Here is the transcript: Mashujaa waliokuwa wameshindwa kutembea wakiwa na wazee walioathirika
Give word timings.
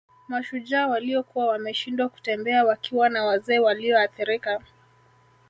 Mashujaa 0.27 0.87
waliokuwa 0.87 1.47
wameshindwa 1.47 2.09
kutembea 2.09 2.63
wakiwa 2.65 3.09
na 3.09 3.23
wazee 3.25 3.59
walioathirika 3.59 4.61